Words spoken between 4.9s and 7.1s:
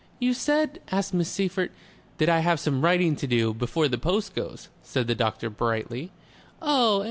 the doctor brightly. "Oh!